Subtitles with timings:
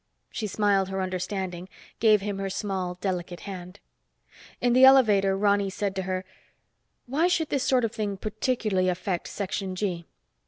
[0.31, 1.69] She smiled her understanding,
[1.99, 3.79] gave him her small, delicate hand.
[4.59, 6.25] In the elevator, Ronny said to her,
[7.05, 10.07] "Why should this sort of thing particularly affect Section G?"